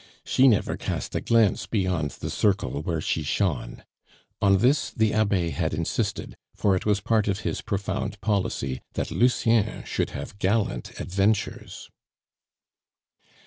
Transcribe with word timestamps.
She 0.25 0.47
never 0.47 0.77
cast 0.77 1.13
a 1.13 1.21
glance 1.21 1.67
beyond 1.67 2.09
the 2.09 2.31
circle 2.31 2.81
where 2.81 3.01
she 3.01 3.21
shone. 3.21 3.83
On 4.41 4.57
this 4.57 4.89
the 4.89 5.13
Abbe 5.13 5.51
had 5.51 5.75
insisted, 5.75 6.35
for 6.55 6.75
it 6.75 6.87
was 6.87 7.01
part 7.01 7.27
of 7.27 7.41
his 7.41 7.61
profound 7.61 8.19
policy 8.19 8.81
that 8.93 9.11
Lucien 9.11 9.83
should 9.85 10.09
have 10.09 10.39
gallant 10.39 10.99
adventures. 10.99 11.87